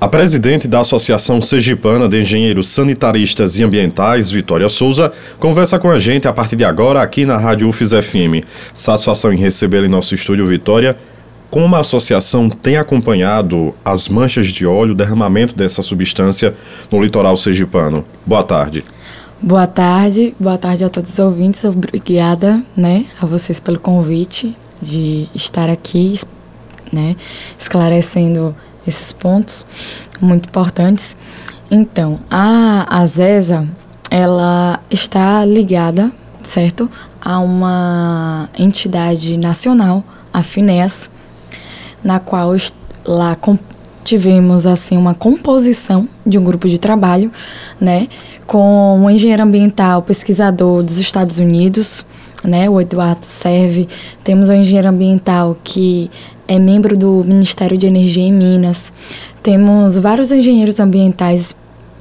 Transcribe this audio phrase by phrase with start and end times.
[0.00, 5.98] A presidente da Associação Sergipana de Engenheiros Sanitaristas e Ambientais, Vitória Souza, conversa com a
[5.98, 8.42] gente a partir de agora aqui na Rádio UFIS FM.
[8.72, 10.96] Satisfação em recebê-la em nosso estúdio, Vitória.
[11.50, 16.54] Como a associação tem acompanhado as manchas de óleo, o derramamento dessa substância
[16.90, 18.02] no litoral sergipano?
[18.24, 18.82] Boa tarde.
[19.42, 21.62] Boa tarde, boa tarde a todos os ouvintes.
[21.66, 26.14] Obrigada, né, a vocês pelo convite de estar aqui,
[26.90, 27.16] né,
[27.58, 29.64] esclarecendo esses pontos
[30.20, 31.16] muito importantes.
[31.70, 33.66] Então, a Azesa,
[34.10, 36.10] ela está ligada,
[36.42, 36.90] certo,
[37.20, 40.02] a uma entidade nacional,
[40.32, 41.10] a FINES,
[42.02, 42.56] na qual
[43.04, 43.36] lá
[44.02, 47.30] tivemos assim uma composição de um grupo de trabalho,
[47.80, 48.08] né,
[48.46, 52.04] com um engenheiro ambiental, pesquisador dos Estados Unidos,
[52.44, 53.88] né, o Eduardo Serve,
[54.24, 56.10] temos um engenheiro ambiental que
[56.48, 58.92] é membro do Ministério de Energia em Minas.
[59.42, 61.54] Temos vários engenheiros ambientais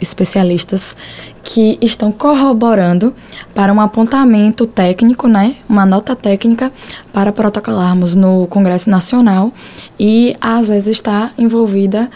[0.00, 0.96] especialistas
[1.42, 3.12] que estão corroborando
[3.54, 6.72] para um apontamento técnico, né, uma nota técnica
[7.12, 9.52] para protocolarmos no Congresso Nacional
[9.98, 12.10] e a ASES está envolvida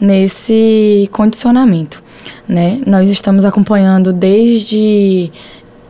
[0.00, 2.02] nesse condicionamento,
[2.48, 2.80] né?
[2.86, 5.30] Nós estamos acompanhando desde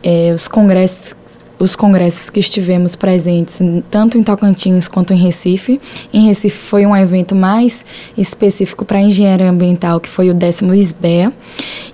[0.03, 1.15] é, os congressos
[1.61, 5.79] os congressos que estivemos presentes, tanto em Tocantins quanto em Recife.
[6.11, 7.85] Em Recife foi um evento mais
[8.17, 11.31] específico para engenharia ambiental, que foi o décimo ISBEA.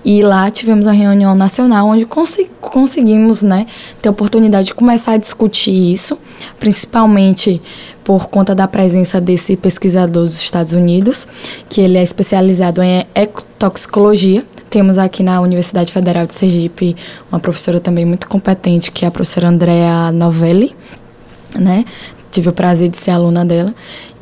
[0.06, 3.66] E lá tivemos uma reunião nacional onde consegui, conseguimos né,
[4.02, 6.18] ter a oportunidade de começar a discutir isso,
[6.58, 7.62] principalmente
[8.06, 11.28] por conta da presença desse pesquisador dos Estados Unidos,
[11.68, 16.96] que ele é especializado em ecotoxicologia, temos aqui na Universidade Federal de Sergipe
[17.32, 20.76] uma professora também muito competente, que é a professora Andrea Novelli,
[21.58, 21.86] né?
[22.32, 23.74] Tive o prazer de ser aluna dela.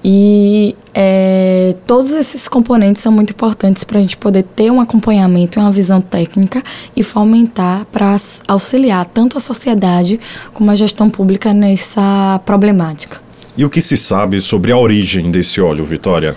[0.07, 5.59] E é, todos esses componentes são muito importantes para a gente poder ter um acompanhamento
[5.59, 6.61] uma visão técnica
[6.95, 8.15] e fomentar para
[8.47, 10.19] auxiliar tanto a sociedade
[10.53, 13.19] como a gestão pública nessa problemática.
[13.57, 16.35] E o que se sabe sobre a origem desse óleo, Vitória?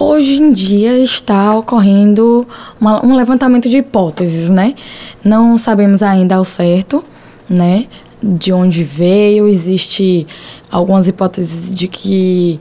[0.00, 2.48] Hoje em dia está ocorrendo
[2.80, 4.74] uma, um levantamento de hipóteses, né?
[5.22, 7.04] Não sabemos ainda ao certo,
[7.46, 7.84] né?
[8.22, 10.26] De onde veio, existe
[10.70, 12.58] algumas hipóteses de que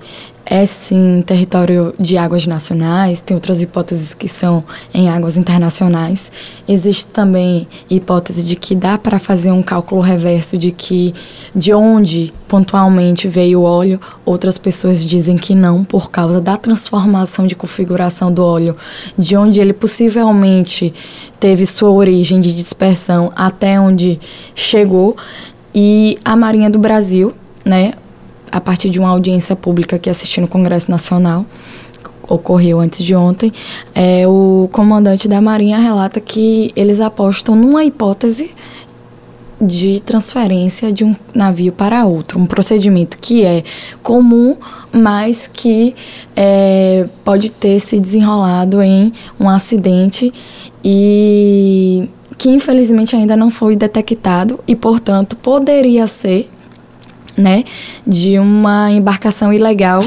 [0.49, 6.31] é sim território de águas nacionais, tem outras hipóteses que são em águas internacionais.
[6.67, 11.13] Existe também hipótese de que dá para fazer um cálculo reverso de que
[11.55, 17.45] de onde pontualmente veio o óleo, outras pessoas dizem que não por causa da transformação
[17.45, 18.75] de configuração do óleo,
[19.15, 20.91] de onde ele possivelmente
[21.39, 24.19] teve sua origem de dispersão até onde
[24.55, 25.15] chegou.
[25.75, 27.33] E a Marinha do Brasil,
[27.63, 27.93] né,
[28.51, 31.45] a partir de uma audiência pública que assisti no Congresso Nacional,
[32.27, 33.51] ocorreu antes de ontem,
[33.93, 38.51] é, o comandante da Marinha relata que eles apostam numa hipótese
[39.61, 43.63] de transferência de um navio para outro, um procedimento que é
[44.01, 44.55] comum,
[44.91, 45.93] mas que
[46.35, 50.31] é, pode ter se desenrolado em um acidente
[50.83, 56.49] e que infelizmente ainda não foi detectado e, portanto, poderia ser
[57.37, 57.63] né,
[58.05, 60.03] de uma embarcação ilegal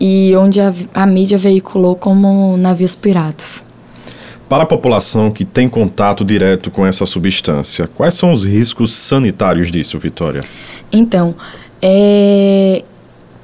[0.00, 3.64] e onde a, a mídia veiculou como navios piratas.
[4.48, 9.70] Para a população que tem contato direto com essa substância, quais são os riscos sanitários
[9.70, 10.40] disso, Vitória?
[10.90, 11.34] Então,
[11.82, 12.82] é,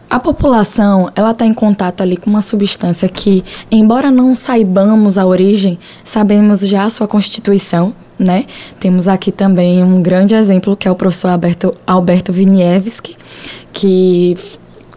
[0.08, 5.26] a população ela está em contato ali com uma substância que, embora não saibamos a
[5.26, 8.44] origem, sabemos já a sua constituição, né?
[8.78, 13.16] Temos aqui também um grande exemplo que é o professor Alberto, Alberto Vinievski,
[13.72, 14.36] que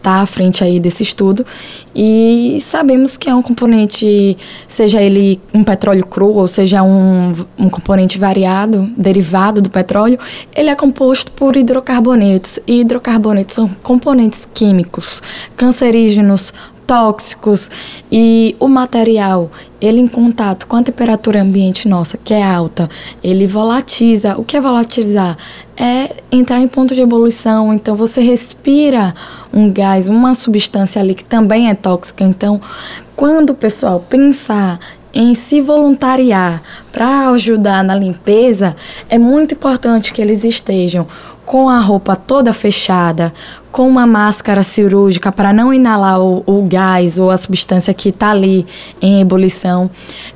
[0.08, 1.46] está à frente aí desse estudo
[1.94, 7.70] e sabemos que é um componente, seja ele um petróleo cru ou seja um, um
[7.70, 10.18] componente variado, derivado do petróleo,
[10.56, 15.22] ele é composto por hidrocarbonetos e hidrocarbonetos são componentes químicos
[15.58, 16.54] cancerígenos,
[16.88, 17.70] tóxicos
[18.10, 22.90] e o material, ele em contato com a temperatura ambiente nossa, que é alta,
[23.22, 24.36] ele volatiza.
[24.38, 25.38] O que é volatilizar?
[25.76, 29.14] É entrar em ponto de ebulição, então você respira
[29.54, 32.24] um gás, uma substância ali que também é tóxica.
[32.24, 32.60] Então,
[33.16, 34.80] quando o pessoal pensar
[35.14, 38.76] em se voluntariar para ajudar na limpeza,
[39.10, 41.08] é muito importante que eles estejam
[41.48, 43.34] com a roupa toda fechada,
[43.72, 48.32] com uma máscara cirúrgica para não inalar o, o, gás ou a substância que está
[48.32, 48.68] ali
[49.02, 49.90] em ebulição,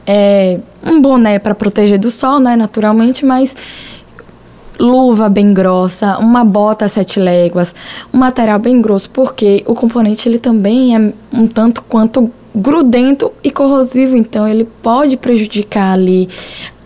[0.08, 3.54] é, um boné para proteger do sol, né, naturalmente, mas
[4.80, 7.76] luva bem grossa, uma bota sete léguas,
[8.14, 13.52] um material bem grosso, porque o componente ele também é um tanto quanto grudento e
[13.52, 16.30] corrosivo, então ele pode prejudicar ali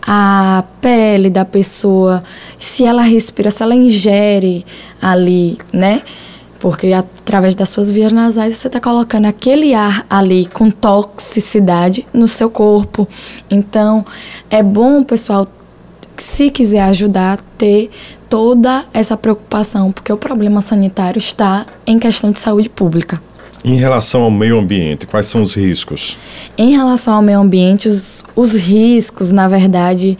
[0.06, 2.22] a pele da pessoa,
[2.58, 4.64] se ela respira, se ela ingere
[5.02, 6.02] ali, né?
[6.60, 12.28] Porque através das suas vias nasais você está colocando aquele ar ali com toxicidade no
[12.28, 13.06] seu corpo.
[13.50, 14.04] Então
[14.48, 15.46] é bom, pessoal,
[16.16, 17.90] se quiser ajudar, ter
[18.28, 23.20] toda essa preocupação, porque o problema sanitário está em questão de saúde pública.
[23.66, 26.16] Em relação ao meio ambiente, quais são os riscos?
[26.56, 30.16] Em relação ao meio ambiente, os, os riscos, na verdade,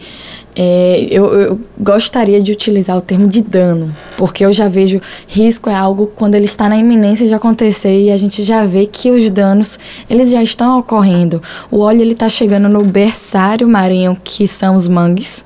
[0.53, 4.99] é, eu, eu, gostaria de utilizar o termo de dano, porque eu já vejo
[5.29, 8.85] risco é algo quando ele está na iminência de acontecer e a gente já vê
[8.85, 9.79] que os danos
[10.09, 11.41] eles já estão ocorrendo.
[11.71, 15.45] O óleo ele está chegando no berçário marinho que são os mangues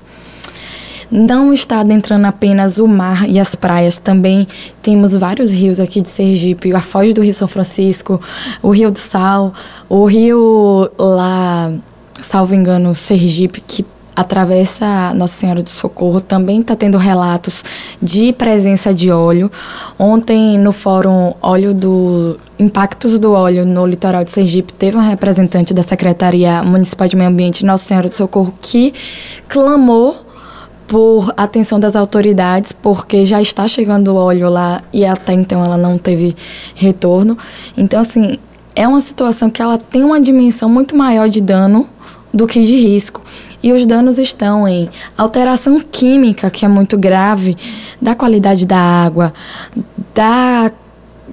[1.11, 4.47] não está adentrando apenas o mar e as praias, também
[4.81, 8.19] temos vários rios aqui de Sergipe, a foz do Rio São Francisco,
[8.63, 9.53] o Rio do Sal,
[9.89, 11.71] o rio lá,
[12.21, 13.85] salvo engano, Sergipe, que
[14.15, 17.63] atravessa Nossa Senhora do Socorro, também está tendo relatos
[18.01, 19.51] de presença de óleo.
[19.97, 25.73] Ontem, no fórum Óleo do Impactos do Óleo no Litoral de Sergipe, teve um representante
[25.73, 28.93] da Secretaria Municipal de Meio Ambiente Nossa Senhora do Socorro que
[29.47, 30.30] clamou
[30.91, 35.97] por atenção das autoridades, porque já está chegando óleo lá e até então ela não
[35.97, 36.35] teve
[36.75, 37.37] retorno.
[37.77, 38.37] Então, assim,
[38.75, 41.87] é uma situação que ela tem uma dimensão muito maior de dano
[42.33, 43.21] do que de risco.
[43.63, 47.55] E os danos estão em alteração química, que é muito grave,
[48.01, 49.33] da qualidade da água,
[50.13, 50.73] da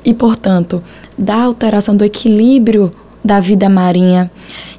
[0.04, 0.80] e, portanto,
[1.18, 2.92] da alteração do equilíbrio
[3.24, 4.30] da vida marinha.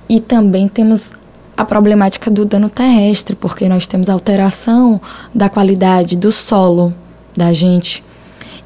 [0.07, 1.13] E também temos
[1.59, 4.99] a problemática do dano terrestre, porque nós temos alteração
[5.35, 6.93] da qualidade do solo
[7.35, 8.01] da gente.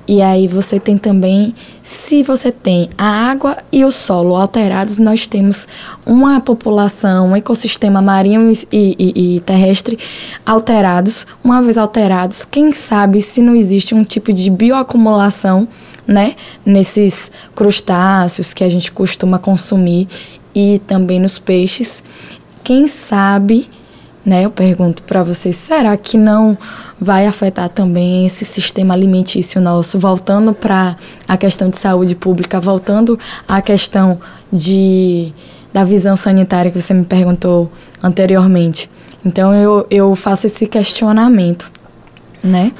[0.08, 5.26] E aí você tem também, se você tem a água e o solo alterados, nós
[5.26, 5.68] temos
[6.06, 9.98] uma população, um ecossistema marinho e, e, e, terrestre
[10.46, 11.26] alterados.
[11.44, 15.68] Uma vez alterados, quem sabe se não existe um tipo de bioacumulação,
[16.06, 20.08] né, nesses crustáceos que a gente costuma consumir
[20.54, 22.04] e também nos peixes.
[22.64, 23.70] Quem sabe,
[24.26, 24.46] né?
[24.46, 26.58] Eu pergunto para vocês, será que não
[27.00, 30.96] vai afetar também esse sistema alimentício nosso, voltando para
[31.28, 34.20] a questão de saúde pública, voltando à questão
[34.52, 35.34] de
[35.74, 37.70] da visão sanitária que você me perguntou
[38.02, 38.88] anteriormente.
[39.26, 41.72] Então eu, eu faço esse questionamento,
[42.44, 42.72] né?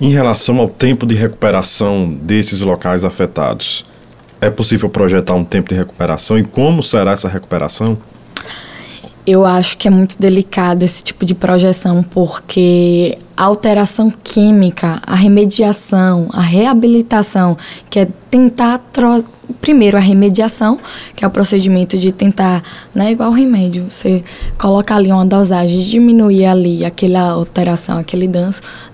[0.00, 3.84] Em relação ao tempo de recuperação desses locais afetados,
[4.40, 7.98] é possível projetar um tempo de recuperação e como será essa recuperação?
[9.26, 15.14] Eu acho que é muito delicado esse tipo de projeção, porque a alteração química, a
[15.14, 17.56] remediação, a reabilitação,
[17.88, 18.80] que é tentar.
[19.60, 20.80] Primeiro, a remediação,
[21.14, 24.24] que é o procedimento de tentar, né, igual o remédio, você
[24.58, 28.28] coloca ali uma dosagem, diminuir ali aquela alteração, aquele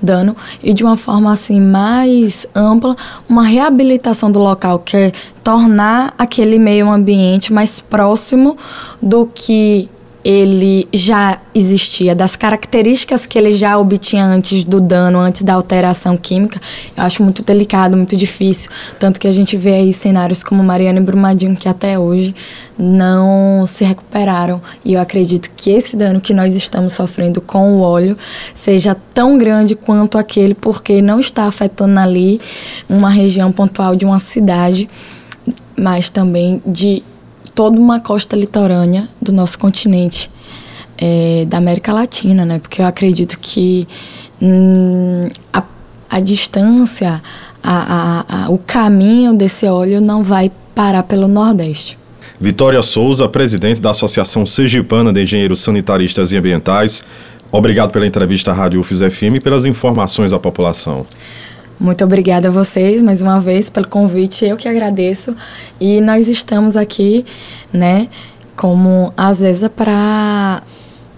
[0.03, 2.95] dano, e de uma forma assim mais ampla,
[3.29, 8.57] uma reabilitação do local, que é tornar aquele meio ambiente mais próximo
[9.01, 9.89] do que
[10.25, 16.17] ele já existia, das características que ele já obtinha antes do dano, antes da alteração
[16.17, 16.61] química,
[16.97, 18.71] eu acho muito delicado, muito difícil.
[18.99, 22.35] Tanto que a gente vê aí cenários como Mariana e Brumadinho, que até hoje
[22.79, 24.61] não se recuperaram.
[24.85, 28.17] E eu acredito que esse dano que nós estamos sofrendo com o óleo
[28.55, 32.41] seja tão grande quanto aquele, porque não está afetando ali
[32.89, 34.89] uma região pontual de uma cidade,
[35.77, 37.03] mas também de
[37.59, 40.31] toda uma costa litorânea do nosso continente,
[40.97, 42.61] é, da América Latina, né?
[42.61, 43.85] Porque eu acredito que
[44.41, 45.65] hum, a,
[46.09, 47.21] a distância,
[47.61, 51.99] a, a, o caminho desse óleo não vai parar pelo Nordeste.
[52.41, 57.03] Vitória Souza, presidente da Associação Sergipana de Engenheiros Sanitaristas e Ambientais,
[57.51, 61.05] obrigado pela entrevista à Rádio UFIS FM e pelas informações à população.
[61.81, 64.45] Muito obrigada a vocês mais uma vez pelo convite.
[64.45, 65.37] Eu que agradeço.
[65.81, 67.25] E nós estamos aqui,
[67.73, 68.09] né,
[68.57, 70.61] como às vezes para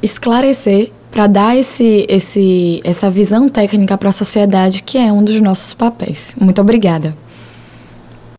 [0.03, 5.41] esclarecer, para dar esse, esse, essa visão técnica para a sociedade, que é um dos
[5.41, 6.35] nossos papéis.
[6.39, 7.15] Muito obrigada.